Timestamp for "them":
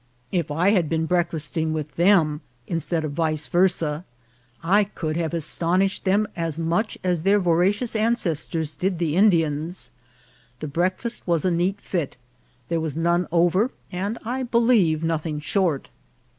1.95-2.41, 6.05-6.27